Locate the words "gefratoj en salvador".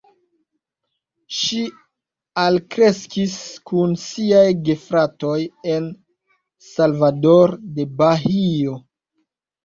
4.69-7.53